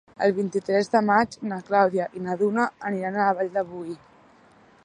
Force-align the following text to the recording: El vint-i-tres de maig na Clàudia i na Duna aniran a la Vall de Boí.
El 0.27 0.31
vint-i-tres 0.35 0.89
de 0.93 1.01
maig 1.09 1.37
na 1.51 1.59
Clàudia 1.69 2.09
i 2.21 2.25
na 2.29 2.39
Duna 2.41 2.67
aniran 2.91 3.19
a 3.19 3.29
la 3.29 3.37
Vall 3.41 3.57
de 3.59 3.69
Boí. 3.75 3.99